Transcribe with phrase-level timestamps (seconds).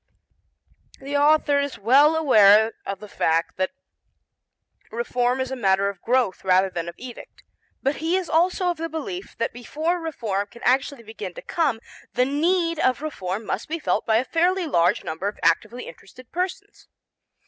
[0.99, 3.69] The author is well aware of the fact that
[4.91, 7.43] reform is a matter of growth rather than of edict,
[7.83, 11.79] but he is also of the belief that before reform can actually begin to come,
[12.15, 16.31] the need of reform must be felt by a fairly large number of actively interested
[16.31, 16.87] persons.